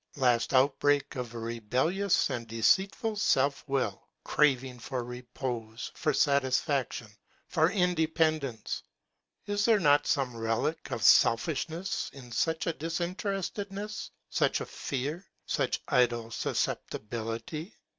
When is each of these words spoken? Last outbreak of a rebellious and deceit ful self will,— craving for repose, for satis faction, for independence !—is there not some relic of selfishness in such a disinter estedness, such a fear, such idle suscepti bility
Last 0.15 0.51
outbreak 0.51 1.15
of 1.15 1.31
a 1.31 1.37
rebellious 1.37 2.31
and 2.31 2.47
deceit 2.47 2.95
ful 2.95 3.15
self 3.15 3.63
will,— 3.69 4.09
craving 4.23 4.79
for 4.79 5.03
repose, 5.03 5.91
for 5.93 6.11
satis 6.11 6.59
faction, 6.59 7.05
for 7.47 7.69
independence 7.69 8.81
!—is 9.45 9.63
there 9.65 9.79
not 9.79 10.07
some 10.07 10.35
relic 10.35 10.89
of 10.91 11.03
selfishness 11.03 12.09
in 12.13 12.31
such 12.31 12.65
a 12.65 12.73
disinter 12.73 13.31
estedness, 13.31 14.09
such 14.27 14.59
a 14.59 14.65
fear, 14.65 15.23
such 15.45 15.79
idle 15.87 16.31
suscepti 16.31 16.97
bility 16.97 17.73